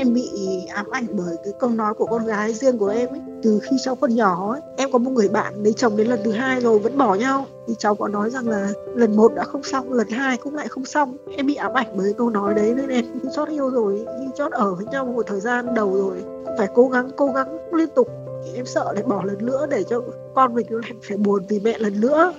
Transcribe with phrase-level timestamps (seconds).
[0.00, 0.30] em bị
[0.74, 3.20] ám ảnh bởi cái câu nói của con gái riêng của em ấy.
[3.42, 6.20] Từ khi cháu còn nhỏ ấy em có một người bạn lấy chồng đến lần
[6.24, 7.46] thứ hai rồi vẫn bỏ nhau.
[7.66, 10.68] Thì cháu có nói rằng là lần một đã không xong lần hai cũng lại
[10.68, 11.16] không xong.
[11.36, 14.26] Em bị ám ảnh bởi câu nói đấy nên em khi chót yêu rồi khi
[14.36, 16.22] chót ở với nhau một thời gian đầu rồi.
[16.44, 18.08] Cũng phải cố gắng cố gắng liên tục.
[18.54, 20.00] Em sợ lại bỏ lần nữa để cho
[20.34, 22.32] con mình lại phải buồn vì mẹ lần nữa.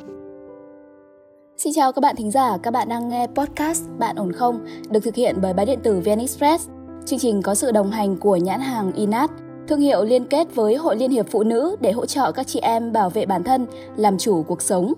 [1.58, 5.00] Xin chào các bạn thính giả, các bạn đang nghe podcast Bạn ổn không được
[5.04, 6.70] thực hiện bởi báo điện tử VN Express.
[7.06, 9.30] Chương trình có sự đồng hành của nhãn hàng Inat,
[9.68, 12.60] thương hiệu liên kết với Hội Liên hiệp Phụ nữ để hỗ trợ các chị
[12.60, 13.66] em bảo vệ bản thân,
[13.96, 14.94] làm chủ cuộc sống.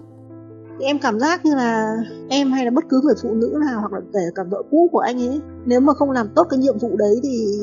[0.80, 1.97] Em cảm giác như là
[2.30, 4.89] em hay là bất cứ người phụ nữ nào hoặc là kể cả vợ cũ
[4.91, 7.58] của anh ấy nếu mà không làm tốt cái nhiệm vụ đấy thì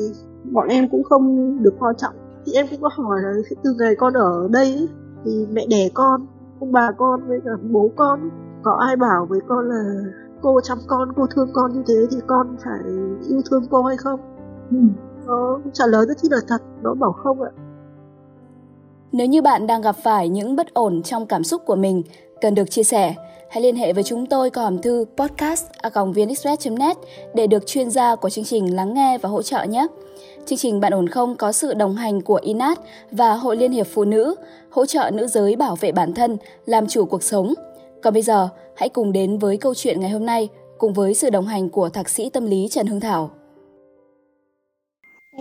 [0.51, 2.13] bọn em cũng không được coi trọng.
[2.45, 4.87] Thì em cũng có hỏi là từ ngày con ở đây
[5.25, 6.25] thì mẹ đẻ con,
[6.59, 8.29] ông bà con với cả bố con
[8.63, 9.83] có ai bảo với con là
[10.41, 12.79] cô chăm con cô thương con như thế thì con phải
[13.29, 14.19] yêu thương cô hay không
[14.71, 14.77] ừ.
[15.73, 17.51] trả lời rất là thật Đỗ bảo không ạ
[19.11, 22.03] nếu như bạn đang gặp phải những bất ổn trong cảm xúc của mình
[22.41, 23.15] cần được chia sẻ
[23.49, 25.65] hãy liên hệ với chúng tôi qua hòm thư podcast
[26.71, 26.97] net
[27.35, 29.87] để được chuyên gia của chương trình lắng nghe và hỗ trợ nhé.
[30.45, 32.79] Chương trình Bạn ổn không có sự đồng hành của INAT
[33.11, 34.35] và Hội Liên hiệp Phụ nữ,
[34.69, 37.53] hỗ trợ nữ giới bảo vệ bản thân, làm chủ cuộc sống–
[38.01, 41.29] còn bây giờ, hãy cùng đến với câu chuyện ngày hôm nay cùng với sự
[41.29, 43.29] đồng hành của thạc sĩ tâm lý Trần Hương Thảo.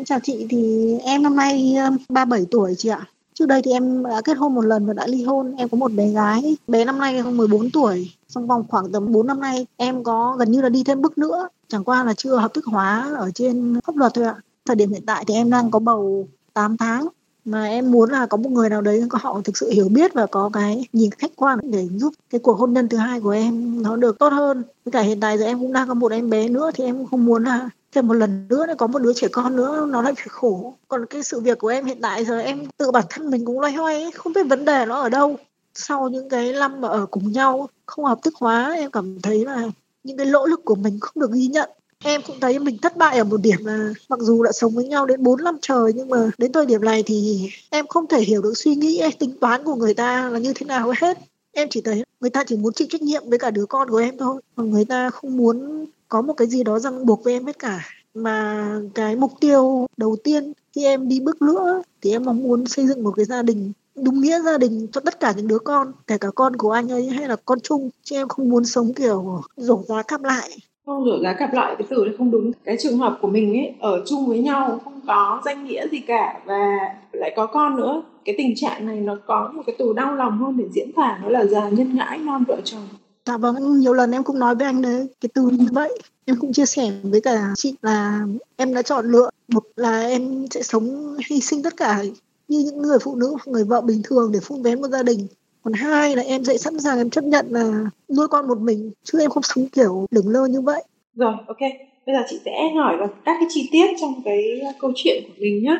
[0.00, 3.06] Em chào chị, thì em năm nay um, 37 tuổi chị ạ.
[3.34, 5.54] Trước đây thì em đã kết hôn một lần và đã ly hôn.
[5.56, 8.10] Em có một bé gái, bé năm nay 14 tuổi.
[8.28, 11.18] Trong vòng khoảng tầm 4 năm nay em có gần như là đi thêm bước
[11.18, 11.48] nữa.
[11.68, 14.34] Chẳng qua là chưa hợp thức hóa ở trên pháp luật thôi ạ.
[14.66, 17.08] Thời điểm hiện tại thì em đang có bầu 8 tháng
[17.44, 20.14] mà em muốn là có một người nào đấy có họ thực sự hiểu biết
[20.14, 23.30] và có cái nhìn khách quan để giúp cái cuộc hôn nhân thứ hai của
[23.30, 26.12] em nó được tốt hơn với cả hiện tại giờ em cũng đang có một
[26.12, 28.86] em bé nữa thì em cũng không muốn là thêm một lần nữa nó có
[28.86, 30.74] một đứa trẻ con nữa, nó lại phải khổ.
[30.88, 33.60] Còn cái sự việc của em hiện tại giờ em tự bản thân mình cũng
[33.60, 35.36] loay hoay không biết vấn đề nó ở đâu.
[35.74, 39.44] Sau những cái năm mà ở cùng nhau, không hợp thức hóa, em cảm thấy
[39.44, 39.62] là
[40.04, 41.70] những cái lỗ lực của mình không được ghi nhận.
[42.04, 44.84] Em cũng thấy mình thất bại ở một điểm là mặc dù đã sống với
[44.84, 48.20] nhau đến 4 năm trời, nhưng mà đến thời điểm này thì em không thể
[48.20, 51.18] hiểu được suy nghĩ hay tính toán của người ta là như thế nào hết.
[51.52, 53.96] Em chỉ thấy người ta chỉ muốn chịu trách nhiệm với cả đứa con của
[53.96, 54.40] em thôi.
[54.56, 57.58] Còn người ta không muốn có một cái gì đó ràng buộc với em hết
[57.58, 57.80] cả.
[58.14, 62.66] Mà cái mục tiêu đầu tiên khi em đi bước nữa thì em mong muốn
[62.66, 65.58] xây dựng một cái gia đình đúng nghĩa gia đình cho tất cả những đứa
[65.58, 67.90] con, kể cả con của anh ấy hay là con chung.
[68.02, 70.50] Chứ em không muốn sống kiểu rổ giá cắp lại
[70.90, 72.52] không rửa giá cặp lại cái từ này không đúng.
[72.64, 76.00] Cái trường hợp của mình ấy ở chung với nhau không có danh nghĩa gì
[76.00, 76.78] cả và
[77.12, 78.02] lại có con nữa.
[78.24, 81.18] Cái tình trạng này nó có một cái từ đau lòng hơn để diễn tả
[81.22, 82.88] nó là già nhân ngãi non vợ chồng.
[83.26, 85.98] Dạ vâng, nhiều lần em cũng nói với anh đấy cái từ như vậy.
[86.24, 88.20] Em cũng chia sẻ với cả chị là
[88.56, 92.02] em đã chọn lựa một là em sẽ sống hy sinh tất cả
[92.48, 95.26] như những người phụ nữ người vợ bình thường để phun vén một gia đình
[95.62, 97.84] còn hai là em sẽ sẵn sàng em chấp nhận là
[98.16, 100.84] nuôi con một mình chứ em không sống kiểu lửng lơ như vậy.
[101.14, 101.60] Rồi ok.
[102.06, 105.34] Bây giờ chị sẽ hỏi vào các cái chi tiết trong cái câu chuyện của
[105.38, 105.76] mình nhé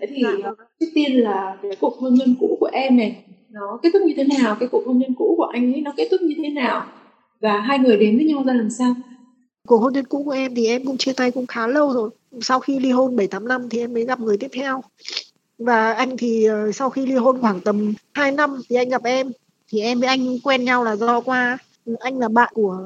[0.00, 0.30] thế thì dạ.
[0.44, 0.54] Vâng.
[0.80, 4.14] trước tiên là cái cuộc hôn nhân cũ của em này nó kết thúc như
[4.16, 4.56] thế nào?
[4.60, 6.86] Cái cuộc hôn nhân cũ của anh ấy nó kết thúc như thế nào?
[7.40, 8.94] Và hai người đến với nhau ra làm sao?
[9.68, 12.10] Cuộc hôn nhân cũ của em thì em cũng chia tay cũng khá lâu rồi.
[12.40, 14.82] Sau khi ly hôn 7 8 năm thì em mới gặp người tiếp theo
[15.64, 19.04] và anh thì ờ, sau khi ly hôn khoảng tầm 2 năm thì anh gặp
[19.04, 19.32] em.
[19.68, 21.58] Thì em với anh quen nhau là do qua
[22.00, 22.78] anh là bạn của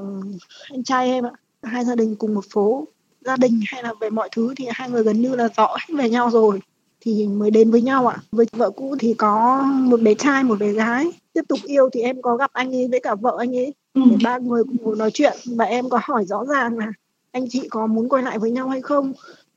[0.70, 1.30] anh trai em ạ.
[1.62, 2.86] Hai gia đình cùng một phố
[3.26, 5.94] gia đình hay là về mọi thứ thì hai người gần như là rõ hết
[5.98, 6.60] về nhau rồi.
[7.00, 8.16] Thì mới đến với nhau ạ.
[8.32, 11.10] Với vợ cũ thì có một bé trai một bé gái.
[11.32, 13.74] Tiếp tục yêu thì em có gặp anh ấy với cả vợ anh ấy.
[13.94, 14.02] Ừ.
[14.10, 15.36] để ba người cùng ngồi nói chuyện.
[15.44, 16.92] Và em có hỏi rõ ràng là
[17.32, 19.12] anh chị có muốn quay lại với nhau hay không?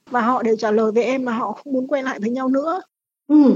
[0.10, 2.48] Và họ đều trả lời với em là họ không muốn quay lại với nhau
[2.48, 2.82] nữa
[3.30, 3.56] Ừ.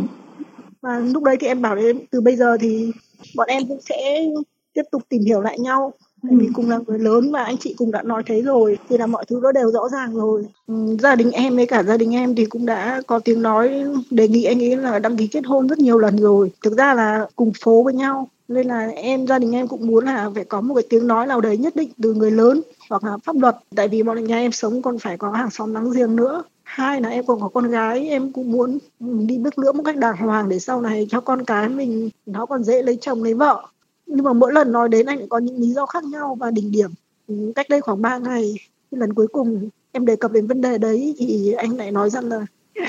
[0.82, 2.92] Và lúc đấy thì em bảo đến từ bây giờ thì
[3.36, 4.26] bọn em cũng sẽ
[4.74, 5.94] tiếp tục tìm hiểu lại nhau.
[6.24, 6.52] Tại vì ừ.
[6.56, 9.26] cùng là người lớn và anh chị cũng đã nói thế rồi thì là mọi
[9.28, 10.46] thứ nó đều rõ ràng rồi.
[10.68, 13.84] Ừ, gia đình em với cả gia đình em thì cũng đã có tiếng nói
[14.12, 16.52] đề nghị anh ấy là đăng ký kết hôn rất nhiều lần rồi.
[16.64, 20.06] Thực ra là cùng phố với nhau nên là em gia đình em cũng muốn
[20.06, 23.04] là phải có một cái tiếng nói nào đấy nhất định từ người lớn hoặc
[23.04, 23.56] là pháp luật.
[23.76, 27.02] Tại vì bọn nhà em sống còn phải có hàng xóm láng giềng nữa hai
[27.02, 30.18] là em còn có con gái, em cũng muốn đi bước nữa một cách đàng
[30.18, 33.68] hoàng để sau này cho con cái mình nó còn dễ lấy chồng, lấy vợ.
[34.06, 36.52] Nhưng mà mỗi lần nói đến anh lại có những lý do khác nhau và
[36.52, 36.92] đỉnh điểm.
[37.28, 38.54] Ừ, cách đây khoảng 3 ngày
[38.92, 42.30] lần cuối cùng em đề cập đến vấn đề đấy thì anh lại nói rằng
[42.30, 42.46] là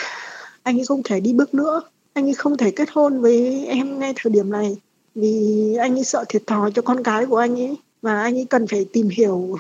[0.62, 1.81] anh ấy không thể đi bước nữa.
[2.12, 4.76] Anh ấy không thể kết hôn với em ngay thời điểm này
[5.14, 7.76] vì anh ấy sợ thiệt thòi cho con cái của anh ấy.
[8.02, 9.56] Và anh ấy cần phải tìm hiểu,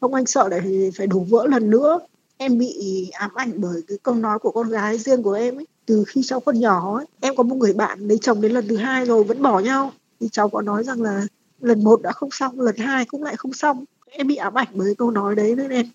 [0.00, 1.98] không anh sợ để phải đổ vỡ lần nữa
[2.38, 2.74] em bị
[3.12, 5.66] ám ảnh bởi cái câu nói của con gái riêng của em ấy.
[5.86, 8.68] Từ khi cháu còn nhỏ ấy, em có một người bạn lấy chồng đến lần
[8.68, 9.92] thứ hai rồi, vẫn bỏ nhau.
[10.20, 11.26] Thì cháu có nói rằng là
[11.60, 13.84] lần một đã không xong, lần hai cũng lại không xong.
[14.10, 15.86] Em bị ám ảnh bởi câu nói đấy nên em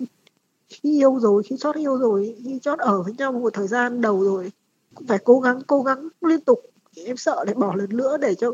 [0.69, 4.01] khi yêu rồi, khi chót yêu rồi, khi chót ở với nhau một thời gian
[4.01, 4.51] đầu rồi,
[4.95, 6.59] cũng phải cố gắng cố gắng liên tục.
[7.05, 8.51] Em sợ để bỏ lần nữa để cho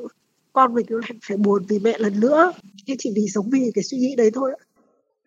[0.54, 2.54] con mình lại phải buồn vì mẹ lần nữa.
[2.86, 4.52] Nhưng chỉ vì sống vì cái suy nghĩ đấy thôi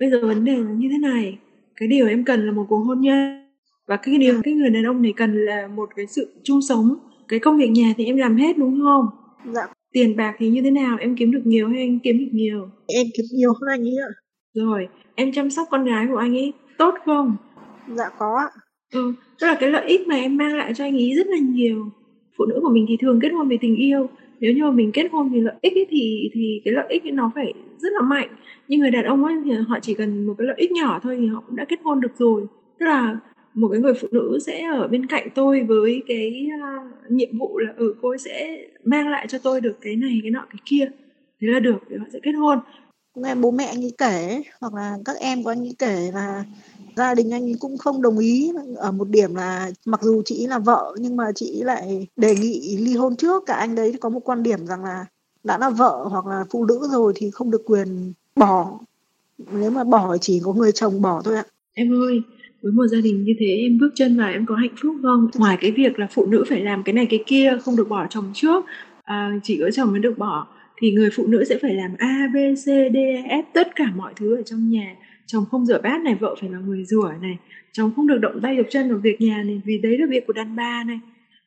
[0.03, 1.39] bây giờ vấn đề là như thế này
[1.77, 3.49] cái điều em cần là một cuộc hôn nhân.
[3.87, 6.95] Và cái điều cái người đàn ông này cần là một cái sự chung sống.
[7.29, 9.07] Cái công việc nhà thì em làm hết đúng không?
[9.53, 9.63] Dạ.
[9.93, 10.97] Tiền bạc thì như thế nào?
[11.01, 12.69] Em kiếm được nhiều hay anh kiếm được nhiều?
[12.87, 14.11] Em kiếm nhiều hơn anh ấy ạ.
[14.55, 17.37] Rồi em chăm sóc con gái của anh ấy tốt không?
[17.89, 18.49] Dạ có ạ.
[18.93, 21.39] Ừ tức là cái lợi ích mà em mang lại cho anh ấy rất là
[21.39, 21.91] nhiều.
[22.39, 24.09] Phụ nữ của mình thì thường kết hôn vì tình yêu.
[24.41, 27.05] Nếu như mà mình kết hôn vì lợi ích ấy, thì thì cái lợi ích
[27.05, 27.53] ấy nó phải
[27.83, 28.29] rất là mạnh.
[28.69, 31.17] Nhưng người đàn ông ấy thì họ chỉ cần một cái lợi ích nhỏ thôi
[31.21, 32.47] thì họ cũng đã kết hôn được rồi.
[32.79, 33.19] Tức là
[33.55, 37.59] một cái người phụ nữ sẽ ở bên cạnh tôi với cái uh, nhiệm vụ
[37.59, 40.47] là ở ừ, cô ấy sẽ mang lại cho tôi được cái này cái nọ
[40.51, 40.91] cái kia.
[41.41, 42.59] Thế là được thì họ sẽ kết hôn.
[43.15, 46.45] Nghe bố mẹ anh ấy kể hoặc là các em của anh ấy kể là
[46.97, 48.53] gia đình anh ấy cũng không đồng ý.
[48.77, 52.77] Ở một điểm là mặc dù chị là vợ nhưng mà chị lại đề nghị
[52.81, 53.43] ly hôn trước.
[53.47, 55.07] Cả anh đấy có một quan điểm rằng là
[55.45, 58.79] đã là vợ hoặc là phụ nữ rồi thì không được quyền bỏ.
[59.53, 61.45] Nếu mà bỏ chỉ có người chồng bỏ thôi ạ.
[61.75, 62.23] Em ơi
[62.63, 65.29] với một gia đình như thế em bước chân vào em có hạnh phúc không?
[65.35, 68.07] Ngoài cái việc là phụ nữ phải làm cái này cái kia không được bỏ
[68.11, 68.65] chồng trước
[69.03, 70.47] à, chỉ có chồng mới được bỏ
[70.77, 73.93] thì người phụ nữ sẽ phải làm a b c d e f tất cả
[73.97, 74.97] mọi thứ ở trong nhà.
[75.27, 77.37] Chồng không rửa bát này vợ phải là người rửa này.
[77.73, 80.27] Chồng không được động tay động chân vào việc nhà này vì đấy là việc
[80.27, 81.01] của đàn bà này.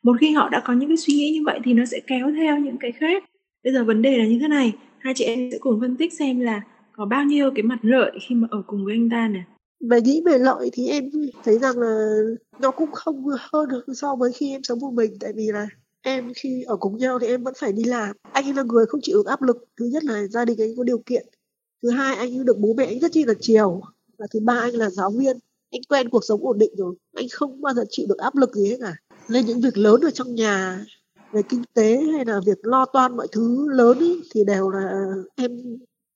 [0.03, 2.31] Một khi họ đã có những cái suy nghĩ như vậy thì nó sẽ kéo
[2.31, 3.23] theo những cái khác
[3.65, 6.13] bây giờ vấn đề là như thế này, hai chị em sẽ cùng phân tích
[6.13, 9.27] xem là có bao nhiêu cái mặt lợi khi mà ở cùng với anh ta
[9.27, 9.43] này
[9.79, 11.09] về nghĩ về lợi thì em
[11.43, 12.07] thấy rằng là
[12.59, 15.17] nó cũng không hơn được so với khi em sống một mình.
[15.19, 15.67] Tại vì là
[16.01, 18.15] em khi ở cùng nhau thì em vẫn phải đi làm.
[18.31, 19.65] Anh ấy là người không chịu được áp lực.
[19.79, 21.25] Thứ nhất là gia đình anh có điều kiện.
[21.83, 23.81] Thứ hai, anh ấy được bố mẹ anh rất chi là chiều.
[24.17, 25.37] Và thứ ba, anh là giáo viên.
[25.71, 26.95] Anh quen cuộc sống ổn định rồi.
[27.13, 28.95] Anh không bao giờ chịu được áp lực gì hết cả.
[29.29, 30.85] Nên những việc lớn ở trong nhà
[31.35, 35.05] về kinh tế hay là việc lo toan mọi thứ lớn ý, thì đều là
[35.35, 35.51] em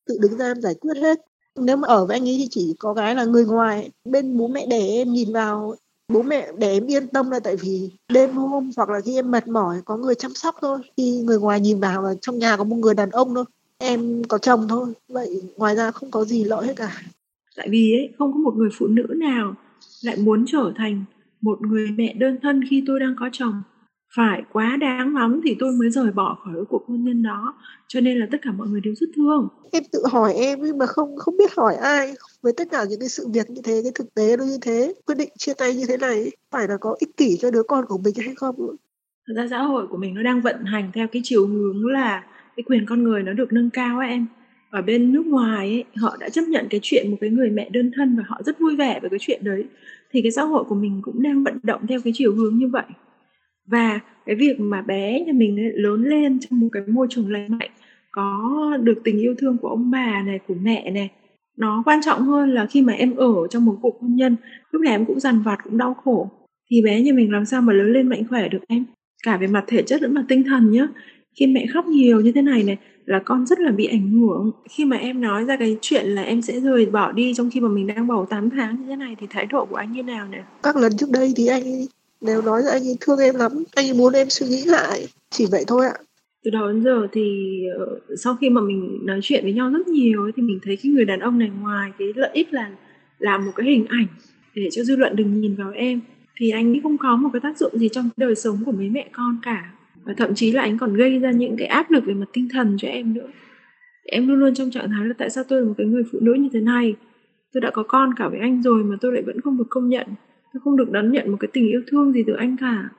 [0.08, 1.20] tự đứng ra em giải quyết hết.
[1.56, 4.48] Nếu mà ở với anh ấy thì chỉ có cái là người ngoài bên bố
[4.48, 5.76] mẹ để em nhìn vào
[6.14, 9.32] bố mẹ để em yên tâm là tại vì đêm hôm hoặc là khi em
[9.32, 10.80] mệt mỏi có người chăm sóc thôi.
[10.98, 13.46] Khi người ngoài nhìn vào là trong nhà có một người đàn ông thôi
[13.78, 14.94] em có chồng thôi.
[15.08, 17.02] Vậy ngoài ra không có gì lợi hết cả.
[17.56, 19.54] Tại vì ấy không có một người phụ nữ nào
[20.02, 21.06] lại muốn trở thành
[21.42, 23.62] một người mẹ đơn thân khi tôi đang có chồng
[24.16, 27.54] phải quá đáng lắm thì tôi mới rời bỏ khỏi cuộc hôn nhân đó.
[27.88, 29.48] Cho nên là tất cả mọi người đều rất thương.
[29.72, 32.14] Em tự hỏi em nhưng mà không không biết hỏi ai.
[32.42, 34.94] Với tất cả những cái sự việc như thế cái thực tế nó như thế
[35.06, 37.86] quyết định chia tay như thế này phải là có ích kỷ cho đứa con
[37.88, 38.56] của mình hay không?
[39.28, 42.24] Thật ra xã hội của mình nó đang vận hành theo cái chiều hướng là
[42.56, 44.26] cái quyền con người nó được nâng cao ấy em.
[44.70, 47.70] Ở bên nước ngoài ấy, họ đã chấp nhận cái chuyện một cái người mẹ
[47.70, 49.66] đơn thân và họ rất vui vẻ với cái chuyện đấy.
[50.12, 52.68] Thì cái xã hội của mình cũng đang vận động theo cái chiều hướng như
[52.68, 52.84] vậy
[53.72, 57.58] và cái việc mà bé nhà mình lớn lên trong một cái môi trường lành
[57.60, 57.70] mạnh,
[58.12, 61.10] có được tình yêu thương của ông bà này, của mẹ này,
[61.58, 64.36] nó quan trọng hơn là khi mà em ở trong một cuộc hôn nhân,
[64.72, 66.30] lúc nào em cũng dằn vặt, cũng đau khổ.
[66.72, 68.86] Thì bé nhà mình làm sao mà lớn lên mạnh khỏe được em?
[69.24, 70.88] Cả về mặt thể chất lẫn mặt tinh thần nhá.
[71.40, 74.52] Khi mẹ khóc nhiều như thế này này là con rất là bị ảnh hưởng.
[74.70, 77.60] Khi mà em nói ra cái chuyện là em sẽ rời bỏ đi trong khi
[77.60, 80.04] mà mình đang bầu 8 tháng như thế này thì thái độ của anh như
[80.04, 80.44] nào nè?
[80.64, 81.64] Các lần trước đây thì anh
[82.22, 85.08] nếu nói là anh ấy thương em lắm anh ấy muốn em suy nghĩ lại
[85.30, 85.96] chỉ vậy thôi ạ.
[86.44, 89.88] Từ đó đến giờ thì ờ, sau khi mà mình nói chuyện với nhau rất
[89.88, 92.72] nhiều ấy, thì mình thấy cái người đàn ông này ngoài cái lợi ích là
[93.20, 94.08] làm một cái hình ảnh
[94.56, 96.02] để cho dư luận đừng nhìn vào em
[96.40, 98.90] thì anh ấy không có một cái tác dụng gì trong đời sống của mấy
[98.90, 99.72] mẹ con cả.
[100.04, 102.48] Và thậm chí là anh còn gây ra những cái áp lực về mặt tinh
[102.52, 103.28] thần cho em nữa.
[104.06, 106.20] Em luôn luôn trong trạng thái là tại sao tôi là một cái người phụ
[106.22, 106.96] nữ như thế này?
[107.54, 109.90] Tôi đã có con cả với anh rồi mà tôi lại vẫn không được công
[109.90, 110.08] nhận
[110.54, 112.90] tôi không được đón nhận một cái tình yêu thương gì từ anh cả.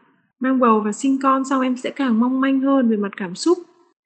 [0.40, 3.34] Mang bầu và sinh con xong em sẽ càng mong manh hơn về mặt cảm
[3.34, 3.58] xúc.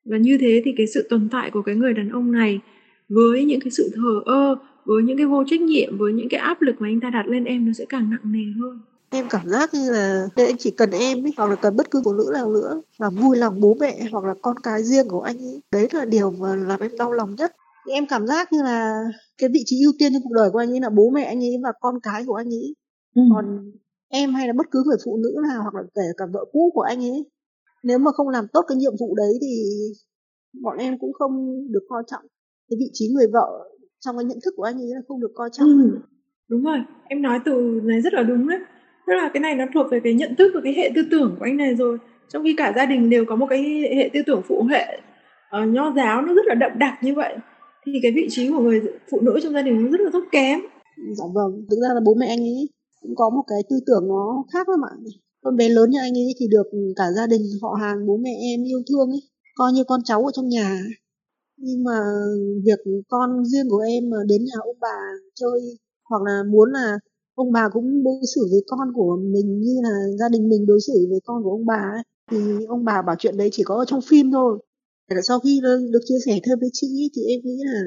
[0.05, 2.61] Và như thế thì cái sự tồn tại của cái người đàn ông này
[3.09, 6.41] với những cái sự thờ ơ với những cái vô trách nhiệm với những cái
[6.41, 8.81] áp lực mà anh ta đặt lên em nó sẽ càng nặng nề hơn.
[9.11, 12.03] Em cảm giác như là anh chỉ cần em ấy, hoặc là cần bất cứ
[12.05, 15.21] phụ nữ nào nữa là vui lòng bố mẹ hoặc là con cái riêng của
[15.21, 15.61] anh ấy.
[15.73, 17.53] Đấy là điều mà làm em đau lòng nhất.
[17.91, 19.05] Em cảm giác như là
[19.39, 21.39] cái vị trí ưu tiên trong cuộc đời của anh ấy là bố mẹ anh
[21.39, 22.75] ấy và con cái của anh ấy
[23.15, 23.23] ừ.
[23.35, 23.73] còn
[24.09, 26.71] em hay là bất cứ người phụ nữ nào hoặc là kể cả vợ cũ
[26.75, 27.31] của anh ấy
[27.85, 29.65] nếu mà không làm tốt cái nhiệm vụ đấy thì
[30.63, 31.33] bọn em cũng không
[31.73, 32.23] được coi trọng.
[32.71, 35.33] Cái vị trí người vợ trong cái nhận thức của anh ấy là không được
[35.35, 35.69] coi trọng.
[35.69, 35.99] Ừ.
[36.49, 36.79] đúng rồi.
[37.09, 38.59] Em nói từ này rất là đúng đấy.
[39.07, 41.37] Tức là cái này nó thuộc về cái nhận thức và cái hệ tư tưởng
[41.39, 41.99] của anh này rồi.
[42.29, 43.63] Trong khi cả gia đình đều có một cái
[43.97, 44.99] hệ tư tưởng phụ hệ
[45.63, 47.37] uh, nho giáo nó rất là đậm đặc như vậy
[47.87, 50.23] thì cái vị trí của người phụ nữ trong gia đình nó rất là thấp
[50.33, 50.61] kém.
[50.97, 52.69] Dạ vâng thực ra là bố mẹ anh ấy
[53.05, 54.93] cũng có một cái tư tưởng nó khác lắm ạ.
[55.43, 58.31] Con bé lớn như anh ấy thì được cả gia đình họ hàng bố mẹ
[58.41, 59.23] em yêu thương ấy
[59.55, 60.81] coi như con cháu ở trong nhà.
[61.57, 61.99] Nhưng mà
[62.65, 64.99] việc con riêng của em mà đến nhà ông bà
[65.35, 65.61] chơi
[66.11, 66.99] hoặc là muốn là
[67.35, 70.81] ông bà cũng đối xử với con của mình như là gia đình mình đối
[70.87, 73.75] xử với con của ông bà ấy, thì ông bà bảo chuyện đấy chỉ có
[73.75, 74.59] ở trong phim thôi.
[75.23, 77.81] Sau khi được chia sẻ thêm với chị thì em nghĩ là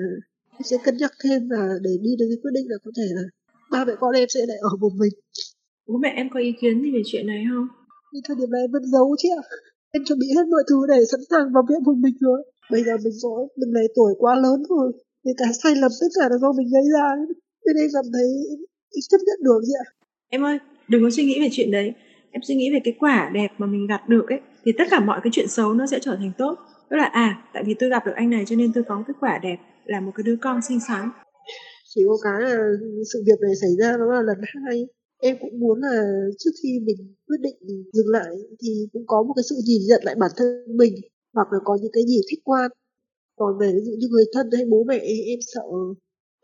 [0.51, 3.07] em sẽ cân nhắc thêm và để đi đến cái quyết định là có thể
[3.15, 3.21] là
[3.71, 5.13] ba mẹ con em sẽ lại ở một mình.
[5.87, 7.67] Bố mẹ em có ý kiến gì về chuyện này không?
[8.13, 9.43] Thì thời điểm này em vẫn giấu chứ ạ.
[9.91, 12.39] Em chuẩn bị hết mọi thứ để sẵn sàng vào viện một mình rồi.
[12.71, 14.91] Bây giờ mình có mình này tuổi quá lớn rồi.
[15.25, 17.07] Thì cả sai lầm tất cả là do mình gây ra.
[17.65, 18.27] Nên em cảm thấy
[18.95, 19.87] em chấp nhận được chị ạ.
[20.29, 20.57] Em ơi
[20.87, 21.93] đừng có suy nghĩ về chuyện đấy.
[22.31, 24.99] Em suy nghĩ về cái quả đẹp mà mình gặt được ấy thì tất cả
[24.99, 26.55] mọi cái chuyện xấu nó sẽ trở thành tốt.
[26.89, 29.13] Tức là à tại vì tôi gặp được anh này cho nên tôi có kết
[29.19, 31.09] quả đẹp là một cái đứa con xinh xắn
[31.95, 32.57] chỉ có cái là
[33.13, 34.87] sự việc này xảy ra nó là lần hai.
[35.21, 35.95] Em cũng muốn là
[36.39, 37.57] trước khi mình quyết định
[37.93, 40.93] dừng lại thì cũng có một cái sự nhìn nhận lại bản thân mình,
[41.33, 42.71] hoặc là có những cái gì khách quan.
[43.35, 45.61] Còn về ví dụ như người thân hay bố mẹ em sợ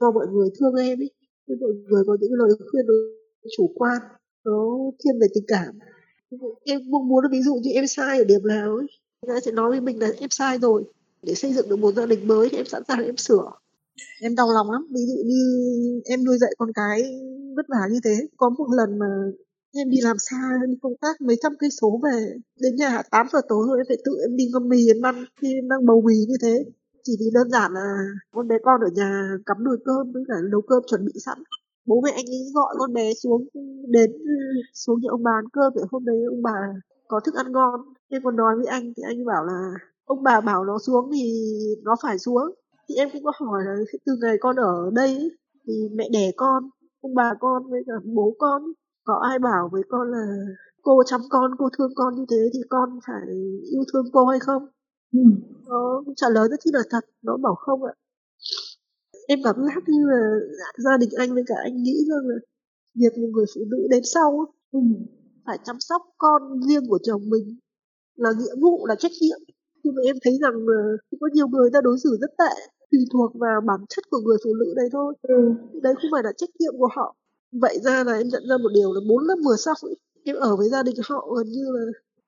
[0.01, 1.11] do mọi người thương em ấy
[1.47, 2.85] nên mọi người có những lời khuyên
[3.57, 4.01] chủ quan,
[4.45, 5.79] nó thiên về tình cảm.
[6.63, 8.87] Em mong muốn là ví dụ như em sai ở điểm nào ấy,
[9.21, 10.83] người ta sẽ nói với mình là em sai rồi,
[11.23, 13.51] để xây dựng được một gia đình mới thì em sẵn sàng em sửa
[14.21, 14.87] em đau lòng lắm.
[14.93, 15.41] Ví dụ như
[16.05, 17.03] em nuôi dạy con cái
[17.55, 19.05] vất vả như thế, có một lần mà
[19.75, 23.27] em đi làm xa đi công tác mấy trăm cây số về, đến nhà 8
[23.33, 25.85] giờ tối rồi em phải tự em đi ngâm mì, em ăn khi em đang
[25.85, 26.65] bầu mì như thế.
[27.03, 27.97] Chỉ vì đơn giản là
[28.31, 31.37] con bé con ở nhà cắm nồi cơm với cả nấu cơm chuẩn bị sẵn.
[31.85, 33.47] Bố mẹ anh ấy gọi con bé xuống,
[33.87, 34.33] đến ừ,
[34.73, 36.55] xuống nhà ông bà ăn cơm, để hôm đấy ông bà
[37.07, 37.81] có thức ăn ngon.
[38.09, 39.71] Em còn nói với anh thì anh bảo là,
[40.05, 41.23] ông bà bảo nó xuống thì
[41.83, 42.43] nó phải xuống
[42.89, 43.75] thì em cũng có hỏi là
[44.05, 45.31] từ ngày con ở đây
[45.67, 46.69] thì mẹ đẻ con
[47.01, 48.61] ông bà con với cả bố con
[49.03, 50.25] có ai bảo với con là
[50.81, 53.27] cô chăm con cô thương con như thế thì con phải
[53.71, 54.63] yêu thương cô hay không
[55.13, 55.19] ừ.
[55.67, 57.93] nó trả lời rất là thật nó bảo không ạ
[59.27, 60.21] em cảm giác như là
[60.77, 62.35] gia đình anh với cả anh nghĩ rằng là
[62.95, 64.79] việc một người phụ nữ đến sau ừ.
[65.45, 67.57] phải chăm sóc con riêng của chồng mình
[68.15, 69.39] là nghĩa vụ là trách nhiệm
[69.83, 73.05] nhưng mà em thấy rằng uh, có nhiều người ta đối xử rất tệ tùy
[73.13, 75.13] thuộc vào bản chất của người phụ nữ đấy thôi.
[75.21, 75.53] Ừ.
[75.81, 77.15] đấy không phải là trách nhiệm của họ.
[77.51, 80.55] Vậy ra là em nhận ra một điều là bốn năm vừa ấy, em ở
[80.55, 81.85] với gia đình họ gần như là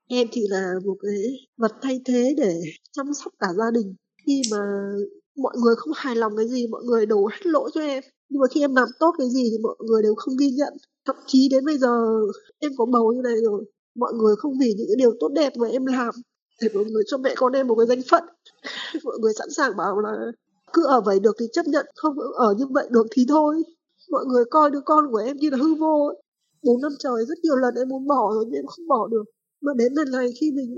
[0.08, 1.22] em chỉ là một cái
[1.56, 2.60] vật thay thế để
[2.92, 3.94] chăm sóc cả gia đình.
[4.26, 4.92] Khi mà
[5.36, 8.02] mọi người không hài lòng cái gì mọi người đổ hết lỗi cho em.
[8.28, 10.72] Nhưng mà khi em làm tốt cái gì thì mọi người đều không ghi nhận.
[11.06, 12.20] Thậm chí đến bây giờ
[12.58, 15.52] em có bầu như này rồi mọi người không vì những cái điều tốt đẹp
[15.56, 16.14] mà em làm.
[16.62, 18.24] Để mọi người cho mẹ con em một cái danh phận.
[19.04, 20.32] Mọi người sẵn sàng bảo là
[20.72, 23.62] cứ ở vậy được thì chấp nhận, không ở như vậy được thì thôi.
[24.10, 26.22] Mọi người coi đứa con của em như là hư vô ấy.
[26.62, 29.24] bốn năm trời rất nhiều lần em muốn bỏ rồi nhưng em không bỏ được.
[29.60, 30.76] Mà đến lần này khi mình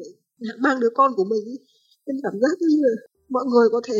[0.59, 1.57] mang đứa con của mình
[2.05, 2.89] em cảm giác như là
[3.29, 3.99] mọi người có thể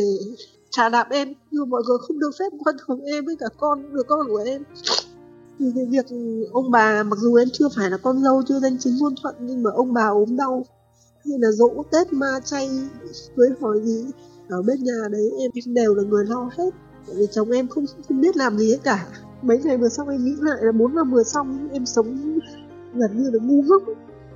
[0.69, 3.93] trả đạp em, nhưng mọi người không được phép quan trọng em với cả con,
[3.93, 4.63] đứa con của em.
[5.59, 6.05] Thì cái việc
[6.51, 9.35] ông bà, mặc dù em chưa phải là con dâu, chưa danh chính ngôn thuận
[9.39, 10.65] nhưng mà ông bà ốm đau,
[11.25, 12.69] hay là dỗ tết ma chay,
[13.35, 14.05] cưới hỏi gì
[14.49, 16.69] ở bên nhà đấy, em đều là người lo hết.
[17.07, 19.05] Tại vì chồng em không không biết làm gì hết cả.
[19.41, 22.39] Mấy ngày vừa xong em nghĩ lại là bốn năm vừa xong em sống
[22.93, 23.83] gần như là ngu ngốc.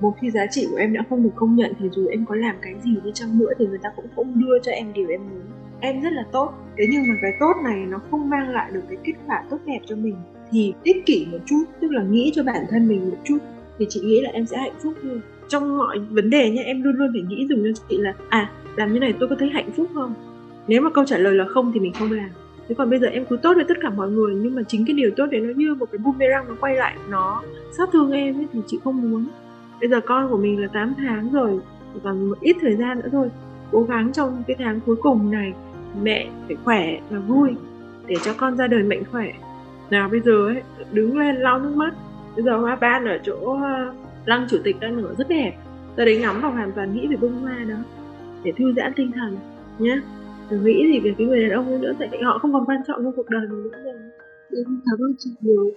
[0.00, 2.34] Một khi giá trị của em đã không được công nhận thì dù em có
[2.34, 5.08] làm cái gì đi chăng nữa thì người ta cũng không đưa cho em điều
[5.08, 5.42] em muốn.
[5.80, 6.52] Em rất là tốt.
[6.78, 9.58] Thế nhưng mà cái tốt này nó không mang lại được cái kết quả tốt
[9.66, 10.16] đẹp cho mình.
[10.50, 13.38] Thì ích kỷ một chút, tức là nghĩ cho bản thân mình một chút,
[13.78, 16.82] thì chị nghĩ là em sẽ hạnh phúc hơn trong mọi vấn đề nha em
[16.82, 19.48] luôn luôn phải nghĩ dùng cho chị là à làm như này tôi có thấy
[19.48, 20.14] hạnh phúc không?
[20.68, 22.28] Nếu mà câu trả lời là không thì mình không làm.
[22.68, 24.86] Thế còn bây giờ em cứ tốt với tất cả mọi người, nhưng mà chính
[24.86, 28.12] cái điều tốt đấy nó như một cái boomerang nó quay lại, nó sát thương
[28.12, 29.26] em ấy thì chị không muốn.
[29.80, 31.60] Bây giờ con của mình là 8 tháng rồi,
[32.02, 33.28] còn một ít thời gian nữa thôi.
[33.72, 35.52] Cố gắng trong cái tháng cuối cùng này,
[36.02, 37.50] mẹ phải khỏe và vui
[38.06, 39.32] để cho con ra đời mạnh khỏe.
[39.90, 41.94] Nào bây giờ ấy, đứng lên lau nước mắt.
[42.34, 43.58] Bây giờ hoa ban ở chỗ
[44.24, 45.52] lăng chủ tịch đang nở rất đẹp.
[45.96, 47.76] Ra đấy ngắm và hoàn toàn nghĩ về bông hoa đó.
[48.42, 49.36] Để thư giãn tinh thần
[49.78, 50.00] nhé
[50.50, 52.80] đừng nghĩ gì về cái người đàn ông nữa tại vì họ không còn quan
[52.86, 53.94] trọng trong cuộc đời mình nữa rồi.
[54.56, 55.70] Em cảm ơn chị nhiều.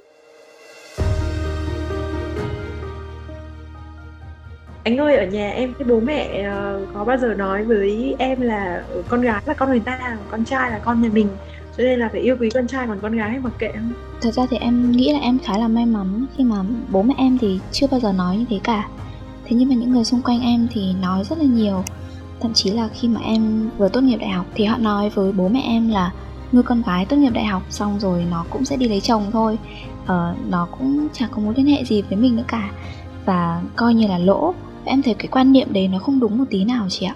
[4.84, 8.42] Anh ơi ở nhà em cái bố mẹ uh, có bao giờ nói với em
[8.42, 11.27] là con gái là con người ta con trai là con nhà mình
[11.77, 13.91] cho nên là phải yêu quý con trai còn con gái mặc kệ không?
[14.22, 16.55] Thật ra thì em nghĩ là em khá là may mắn khi mà
[16.91, 18.88] bố mẹ em thì chưa bao giờ nói như thế cả.
[19.46, 21.84] Thế nhưng mà những người xung quanh em thì nói rất là nhiều.
[22.39, 25.31] Thậm chí là khi mà em vừa tốt nghiệp đại học thì họ nói với
[25.31, 26.12] bố mẹ em là
[26.53, 29.24] nuôi con gái tốt nghiệp đại học xong rồi nó cũng sẽ đi lấy chồng
[29.31, 29.57] thôi.
[30.05, 32.69] Ờ, nó cũng chẳng có mối liên hệ gì với mình nữa cả.
[33.25, 34.53] Và coi như là lỗ.
[34.86, 37.15] Và em thấy cái quan niệm đấy nó không đúng một tí nào chị ạ.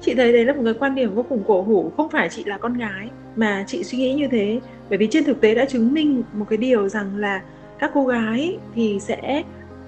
[0.00, 1.92] Chị thấy đấy là một cái quan điểm vô cùng cổ hủ.
[1.96, 5.24] Không phải chị là con gái mà chị suy nghĩ như thế bởi vì trên
[5.24, 7.42] thực tế đã chứng minh một cái điều rằng là
[7.78, 9.42] các cô gái thì sẽ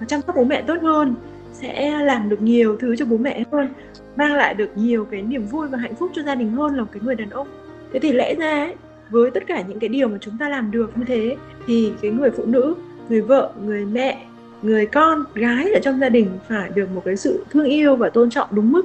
[0.07, 1.15] chăm sóc bố mẹ tốt hơn
[1.53, 3.73] sẽ làm được nhiều thứ cho bố mẹ hơn
[4.15, 6.81] mang lại được nhiều cái niềm vui và hạnh phúc cho gia đình hơn là
[6.81, 7.47] một cái người đàn ông.
[7.93, 8.75] Thế thì lẽ ra ấy,
[9.09, 11.35] với tất cả những cái điều mà chúng ta làm được như thế
[11.67, 12.75] thì cái người phụ nữ
[13.09, 14.25] người vợ người mẹ
[14.61, 18.09] người con gái ở trong gia đình phải được một cái sự thương yêu và
[18.09, 18.83] tôn trọng đúng mức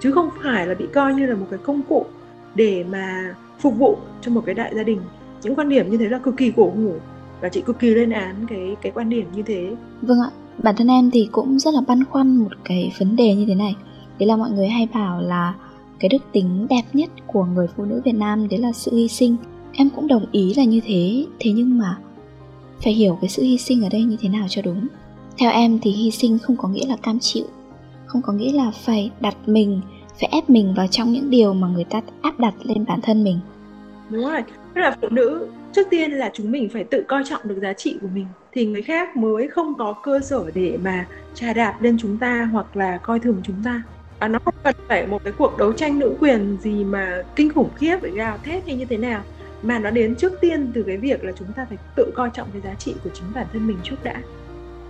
[0.00, 2.06] chứ không phải là bị coi như là một cái công cụ
[2.54, 5.00] để mà phục vụ cho một cái đại gia đình.
[5.42, 6.92] Những quan điểm như thế là cực kỳ cổ hủ.
[7.40, 9.76] Và chị cực kỳ lên án cái cái quan điểm như thế.
[10.02, 10.30] Vâng ạ.
[10.62, 13.54] Bản thân em thì cũng rất là băn khoăn một cái vấn đề như thế
[13.54, 13.76] này.
[14.18, 15.54] Đấy là mọi người hay bảo là
[15.98, 19.08] cái đức tính đẹp nhất của người phụ nữ Việt Nam, đấy là sự hy
[19.08, 19.36] sinh.
[19.72, 21.26] Em cũng đồng ý là như thế.
[21.38, 21.98] Thế nhưng mà
[22.84, 24.86] phải hiểu cái sự hy sinh ở đây như thế nào cho đúng.
[25.38, 27.44] Theo em thì hy sinh không có nghĩa là cam chịu,
[28.06, 29.80] không có nghĩa là phải đặt mình
[30.20, 33.24] phải ép mình vào trong những điều mà người ta áp đặt lên bản thân
[33.24, 33.40] mình.
[34.10, 34.42] Đúng rồi.
[34.74, 37.72] Tức là phụ nữ trước tiên là chúng mình phải tự coi trọng được giá
[37.72, 41.82] trị của mình, thì người khác mới không có cơ sở để mà trà đạp
[41.82, 43.82] lên chúng ta hoặc là coi thường chúng ta.
[44.20, 47.52] Và nó không cần phải một cái cuộc đấu tranh nữ quyền gì mà kinh
[47.54, 49.22] khủng khiếp, phải gào thét hay như thế nào.
[49.62, 52.48] Mà nó đến trước tiên từ cái việc là chúng ta phải tự coi trọng
[52.52, 54.22] cái giá trị của chính bản thân mình trước đã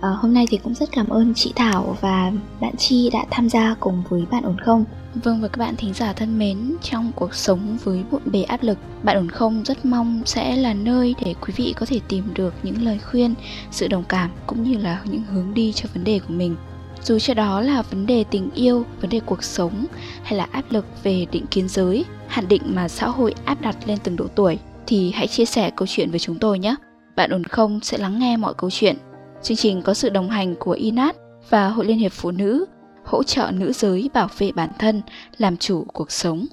[0.01, 2.31] à, hôm nay thì cũng rất cảm ơn chị Thảo và
[2.61, 5.93] bạn Chi đã tham gia cùng với bạn ổn không Vâng và các bạn thính
[5.93, 9.85] giả thân mến, trong cuộc sống với bộn bề áp lực, bạn ổn không rất
[9.85, 13.33] mong sẽ là nơi để quý vị có thể tìm được những lời khuyên,
[13.71, 16.55] sự đồng cảm cũng như là những hướng đi cho vấn đề của mình.
[17.03, 19.85] Dù cho đó là vấn đề tình yêu, vấn đề cuộc sống
[20.23, 23.75] hay là áp lực về định kiến giới, hạn định mà xã hội áp đặt
[23.85, 26.75] lên từng độ tuổi thì hãy chia sẻ câu chuyện với chúng tôi nhé.
[27.15, 28.97] Bạn ổn không sẽ lắng nghe mọi câu chuyện.
[29.43, 31.15] Chương trình có sự đồng hành của INAT
[31.49, 32.65] và Hội Liên hiệp Phụ nữ
[33.05, 35.01] hỗ trợ nữ giới bảo vệ bản thân,
[35.37, 36.45] làm chủ cuộc sống.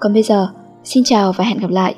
[0.00, 0.48] Còn bây giờ,
[0.84, 1.94] xin chào và hẹn gặp lại